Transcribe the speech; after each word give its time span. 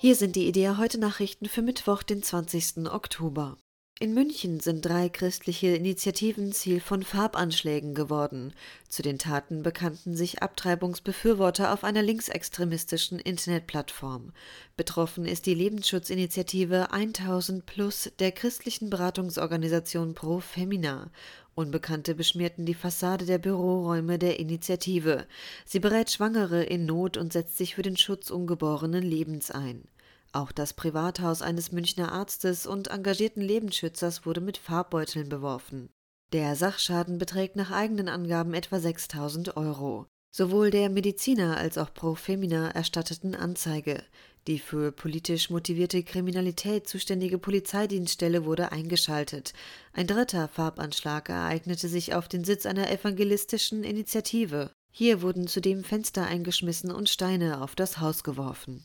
Hier 0.00 0.14
sind 0.14 0.36
die 0.36 0.46
Idea 0.46 0.76
heute 0.76 0.96
Nachrichten 1.00 1.46
für 1.46 1.60
Mittwoch, 1.60 2.04
den 2.04 2.22
20. 2.22 2.88
Oktober. 2.88 3.56
In 4.00 4.14
München 4.14 4.60
sind 4.60 4.84
drei 4.84 5.08
christliche 5.08 5.74
Initiativen 5.74 6.52
Ziel 6.52 6.78
von 6.78 7.02
Farbanschlägen 7.02 7.96
geworden. 7.96 8.52
Zu 8.88 9.02
den 9.02 9.18
Taten 9.18 9.64
bekannten 9.64 10.14
sich 10.14 10.40
Abtreibungsbefürworter 10.40 11.72
auf 11.72 11.82
einer 11.82 12.02
linksextremistischen 12.02 13.18
Internetplattform. 13.18 14.30
Betroffen 14.76 15.24
ist 15.24 15.46
die 15.46 15.54
Lebensschutzinitiative 15.54 16.92
1000 16.92 17.66
Plus 17.66 18.12
der 18.20 18.30
christlichen 18.30 18.88
Beratungsorganisation 18.88 20.14
Pro 20.14 20.38
Femina. 20.38 21.10
Unbekannte 21.56 22.14
beschmierten 22.14 22.66
die 22.66 22.74
Fassade 22.74 23.26
der 23.26 23.38
Büroräume 23.38 24.20
der 24.20 24.38
Initiative. 24.38 25.26
Sie 25.64 25.80
berät 25.80 26.08
Schwangere 26.08 26.62
in 26.62 26.86
Not 26.86 27.16
und 27.16 27.32
setzt 27.32 27.58
sich 27.58 27.74
für 27.74 27.82
den 27.82 27.96
Schutz 27.96 28.30
ungeborenen 28.30 29.02
Lebens 29.02 29.50
ein. 29.50 29.88
Auch 30.32 30.52
das 30.52 30.74
Privathaus 30.74 31.42
eines 31.42 31.72
Münchner 31.72 32.12
Arztes 32.12 32.66
und 32.66 32.88
engagierten 32.88 33.40
Lebensschützers 33.40 34.26
wurde 34.26 34.40
mit 34.40 34.58
Farbbeuteln 34.58 35.28
beworfen. 35.28 35.88
Der 36.32 36.54
Sachschaden 36.56 37.16
beträgt 37.16 37.56
nach 37.56 37.70
eigenen 37.70 38.08
Angaben 38.08 38.52
etwa 38.52 38.78
6000 38.78 39.56
Euro. 39.56 40.06
Sowohl 40.30 40.70
der 40.70 40.90
Mediziner 40.90 41.56
als 41.56 41.78
auch 41.78 41.92
Pro 41.94 42.14
Femina 42.14 42.70
erstatteten 42.70 43.34
Anzeige. 43.34 44.04
Die 44.46 44.58
für 44.58 44.92
politisch 44.92 45.48
motivierte 45.48 46.02
Kriminalität 46.02 46.86
zuständige 46.86 47.38
Polizeidienststelle 47.38 48.44
wurde 48.44 48.70
eingeschaltet. 48.70 49.54
Ein 49.94 50.06
dritter 50.06 50.48
Farbanschlag 50.48 51.30
ereignete 51.30 51.88
sich 51.88 52.14
auf 52.14 52.28
den 52.28 52.44
Sitz 52.44 52.66
einer 52.66 52.90
evangelistischen 52.90 53.84
Initiative. 53.84 54.70
Hier 54.92 55.22
wurden 55.22 55.48
zudem 55.48 55.82
Fenster 55.82 56.26
eingeschmissen 56.26 56.90
und 56.90 57.08
Steine 57.08 57.62
auf 57.62 57.74
das 57.74 58.00
Haus 58.00 58.22
geworfen. 58.22 58.84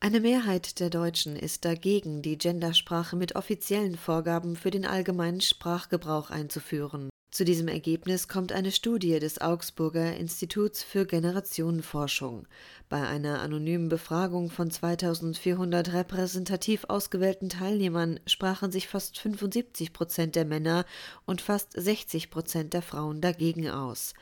Eine 0.00 0.20
Mehrheit 0.20 0.78
der 0.78 0.90
Deutschen 0.90 1.34
ist 1.34 1.64
dagegen, 1.64 2.22
die 2.22 2.38
Gendersprache 2.38 3.16
mit 3.16 3.34
offiziellen 3.34 3.96
Vorgaben 3.96 4.54
für 4.54 4.70
den 4.70 4.86
allgemeinen 4.86 5.40
Sprachgebrauch 5.40 6.30
einzuführen. 6.30 7.10
Zu 7.32 7.44
diesem 7.44 7.66
Ergebnis 7.66 8.28
kommt 8.28 8.52
eine 8.52 8.70
Studie 8.70 9.18
des 9.18 9.40
Augsburger 9.40 10.16
Instituts 10.16 10.84
für 10.84 11.04
Generationenforschung. 11.04 12.46
Bei 12.88 13.06
einer 13.08 13.40
anonymen 13.40 13.88
Befragung 13.88 14.50
von 14.50 14.70
2400 14.70 15.92
repräsentativ 15.92 16.84
ausgewählten 16.88 17.48
Teilnehmern 17.48 18.20
sprachen 18.24 18.70
sich 18.70 18.86
fast 18.86 19.18
75 19.18 19.92
Prozent 19.92 20.36
der 20.36 20.44
Männer 20.44 20.86
und 21.26 21.40
fast 21.40 21.72
60 21.72 22.30
Prozent 22.30 22.72
der 22.72 22.82
Frauen 22.82 23.20
dagegen 23.20 23.68
aus. 23.68 24.14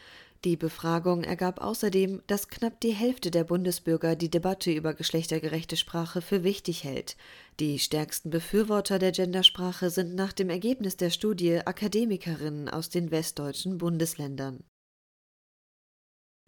Die 0.45 0.57
Befragung 0.57 1.25
ergab 1.25 1.61
außerdem, 1.61 2.23
dass 2.27 2.49
knapp 2.49 2.81
die 2.81 2.93
Hälfte 2.93 3.31
der 3.31 3.45
Bundesbürger 3.45 4.17
die 4.17 4.31
Debatte 4.31 4.71
über 4.71 4.95
geschlechtergerechte 4.95 5.77
Sprache 5.77 6.21
für 6.23 6.45
wichtig 6.45 6.85
hält. 6.85 7.17
Die 7.59 7.79
stärksten 7.79 8.31
Befürworter 8.31 8.99
der 8.99 9.13
Gendersprache 9.13 9.91
sind 9.91 10.15
nach 10.15 10.33
dem 10.33 10.51
Ergebnis 10.51 10.97
der 10.97 11.11
Studie 11.11 11.61
Akademikerinnen 11.65 12.69
aus 12.69 12.91
den 12.91 13.11
westdeutschen 13.11 13.79
Bundesländern. 13.79 14.63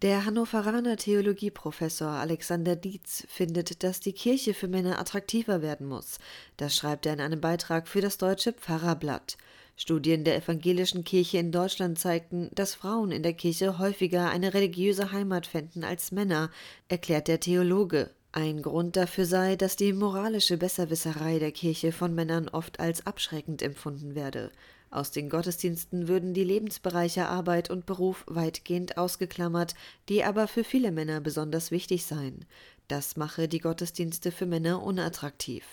Der 0.03 0.25
Hannoveraner 0.25 0.97
Theologieprofessor 0.97 2.11
Alexander 2.11 2.77
Dietz 2.77 3.25
findet, 3.27 3.83
dass 3.83 3.99
die 3.99 4.13
Kirche 4.13 4.55
für 4.55 4.69
Männer 4.69 5.01
attraktiver 5.01 5.61
werden 5.61 5.89
muss. 5.89 6.19
Das 6.57 6.77
schreibt 6.77 7.05
er 7.07 7.15
in 7.15 7.21
einem 7.21 7.41
Beitrag 7.41 7.89
für 7.89 8.01
das 8.01 8.17
Deutsche 8.17 8.53
Pfarrerblatt. 8.53 9.37
Studien 9.81 10.25
der 10.25 10.37
evangelischen 10.37 11.05
Kirche 11.05 11.39
in 11.39 11.53
Deutschland 11.53 12.01
zeigten, 12.01 12.51
dass 12.53 12.75
Frauen 12.75 13.13
in 13.13 13.23
der 13.23 13.33
Kirche 13.33 13.79
häufiger 13.79 14.29
eine 14.29 14.53
religiöse 14.53 15.13
Heimat 15.13 15.47
fänden 15.47 15.85
als 15.85 16.11
Männer, 16.11 16.51
erklärt 16.89 17.29
der 17.29 17.39
Theologe. 17.39 18.11
Ein 18.33 18.61
Grund 18.61 18.97
dafür 18.97 19.25
sei, 19.25 19.55
dass 19.55 19.77
die 19.77 19.93
moralische 19.93 20.57
Besserwisserei 20.57 21.39
der 21.39 21.53
Kirche 21.53 21.93
von 21.93 22.13
Männern 22.13 22.49
oft 22.49 22.81
als 22.81 23.07
abschreckend 23.07 23.63
empfunden 23.63 24.17
werde. 24.17 24.51
Aus 24.91 25.13
den 25.13 25.31
Gottesdiensten 25.31 26.09
würden 26.09 26.35
die 26.35 26.45
Lebensbereiche 26.45 27.27
Arbeit 27.27 27.71
und 27.71 27.87
Beruf 27.87 28.25
weitgehend 28.27 28.99
ausgeklammert, 28.99 29.77
die 30.09 30.25
aber 30.25 30.49
für 30.49 30.65
viele 30.65 30.91
Männer 30.91 31.21
besonders 31.21 31.71
wichtig 31.71 32.05
seien. 32.05 32.47
Das 32.89 33.17
mache 33.17 33.47
die 33.47 33.61
Gottesdienste 33.61 34.33
für 34.33 34.47
Männer 34.47 34.83
unattraktiv. 34.83 35.65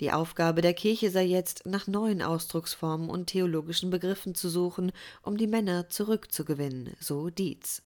Die 0.00 0.10
Aufgabe 0.10 0.60
der 0.60 0.74
Kirche 0.74 1.10
sei 1.10 1.24
jetzt, 1.24 1.66
nach 1.66 1.86
neuen 1.86 2.20
Ausdrucksformen 2.20 3.08
und 3.08 3.26
theologischen 3.26 3.90
Begriffen 3.90 4.34
zu 4.34 4.48
suchen, 4.48 4.92
um 5.22 5.36
die 5.36 5.46
Männer 5.46 5.88
zurückzugewinnen, 5.88 6.94
so 7.00 7.30
Dietz. 7.30 7.82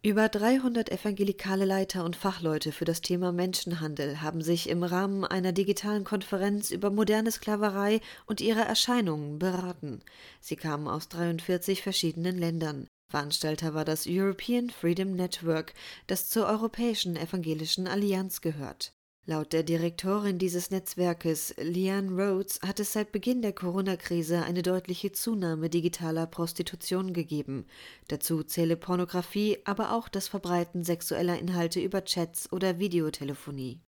Über 0.00 0.28
300 0.28 0.90
evangelikale 0.92 1.64
Leiter 1.64 2.04
und 2.04 2.14
Fachleute 2.14 2.70
für 2.70 2.84
das 2.84 3.00
Thema 3.00 3.32
Menschenhandel 3.32 4.22
haben 4.22 4.42
sich 4.42 4.68
im 4.68 4.84
Rahmen 4.84 5.24
einer 5.24 5.50
digitalen 5.50 6.04
Konferenz 6.04 6.70
über 6.70 6.90
moderne 6.90 7.32
Sklaverei 7.32 8.00
und 8.24 8.40
ihre 8.40 8.60
Erscheinungen 8.60 9.40
beraten. 9.40 10.00
Sie 10.40 10.54
kamen 10.54 10.86
aus 10.86 11.08
43 11.08 11.82
verschiedenen 11.82 12.38
Ländern. 12.38 12.86
Veranstalter 13.10 13.74
war 13.74 13.84
das 13.84 14.06
European 14.06 14.70
Freedom 14.70 15.16
Network, 15.16 15.74
das 16.06 16.28
zur 16.28 16.46
Europäischen 16.46 17.16
Evangelischen 17.16 17.88
Allianz 17.88 18.40
gehört. 18.40 18.92
Laut 19.28 19.52
der 19.52 19.62
Direktorin 19.62 20.38
dieses 20.38 20.70
Netzwerkes, 20.70 21.54
Leanne 21.58 22.12
Rhodes, 22.12 22.60
hat 22.62 22.80
es 22.80 22.94
seit 22.94 23.12
Beginn 23.12 23.42
der 23.42 23.52
Corona-Krise 23.52 24.42
eine 24.42 24.62
deutliche 24.62 25.12
Zunahme 25.12 25.68
digitaler 25.68 26.26
Prostitution 26.26 27.12
gegeben. 27.12 27.66
Dazu 28.08 28.42
zähle 28.42 28.78
Pornografie, 28.78 29.58
aber 29.66 29.92
auch 29.92 30.08
das 30.08 30.28
Verbreiten 30.28 30.82
sexueller 30.82 31.38
Inhalte 31.38 31.78
über 31.78 32.06
Chats 32.06 32.50
oder 32.50 32.78
Videotelefonie. 32.78 33.82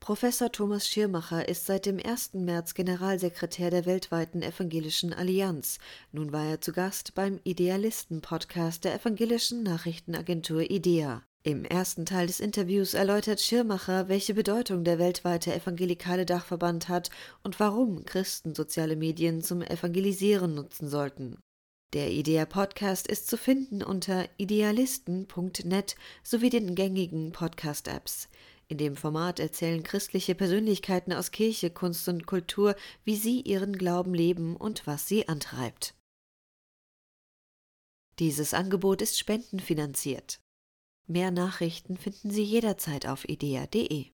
Professor 0.00 0.50
Thomas 0.50 0.88
Schirmacher 0.88 1.46
ist 1.46 1.66
seit 1.66 1.84
dem 1.84 2.00
1. 2.02 2.32
März 2.32 2.72
Generalsekretär 2.72 3.68
der 3.68 3.84
weltweiten 3.84 4.40
Evangelischen 4.40 5.12
Allianz. 5.12 5.78
Nun 6.10 6.32
war 6.32 6.46
er 6.46 6.62
zu 6.62 6.72
Gast 6.72 7.14
beim 7.14 7.38
Idealisten-Podcast 7.44 8.82
der 8.84 8.94
evangelischen 8.94 9.62
Nachrichtenagentur 9.62 10.62
IDEA. 10.70 11.22
Im 11.42 11.64
ersten 11.64 12.04
Teil 12.04 12.26
des 12.26 12.38
Interviews 12.38 12.92
erläutert 12.92 13.40
Schirmacher, 13.40 14.08
welche 14.08 14.34
Bedeutung 14.34 14.84
der 14.84 14.98
weltweite 14.98 15.54
evangelikale 15.54 16.26
Dachverband 16.26 16.90
hat 16.90 17.08
und 17.42 17.58
warum 17.58 18.04
Christen 18.04 18.54
soziale 18.54 18.94
Medien 18.94 19.42
zum 19.42 19.62
Evangelisieren 19.62 20.54
nutzen 20.54 20.90
sollten. 20.90 21.38
Der 21.94 22.10
IDEA 22.10 22.44
Podcast 22.44 23.06
ist 23.06 23.26
zu 23.26 23.38
finden 23.38 23.82
unter 23.82 24.28
idealisten.net 24.36 25.96
sowie 26.22 26.50
den 26.50 26.74
gängigen 26.74 27.32
Podcast-Apps. 27.32 28.28
In 28.68 28.76
dem 28.76 28.94
Format 28.94 29.40
erzählen 29.40 29.82
christliche 29.82 30.34
Persönlichkeiten 30.34 31.14
aus 31.14 31.30
Kirche, 31.30 31.70
Kunst 31.70 32.06
und 32.08 32.26
Kultur, 32.26 32.76
wie 33.04 33.16
sie 33.16 33.40
ihren 33.40 33.78
Glauben 33.78 34.12
leben 34.12 34.56
und 34.56 34.86
was 34.86 35.08
sie 35.08 35.26
antreibt. 35.26 35.94
Dieses 38.18 38.52
Angebot 38.52 39.00
ist 39.00 39.18
spendenfinanziert. 39.18 40.38
Mehr 41.10 41.32
Nachrichten 41.32 41.96
finden 41.96 42.30
Sie 42.30 42.44
jederzeit 42.44 43.08
auf 43.08 43.28
idea.de. 43.28 44.12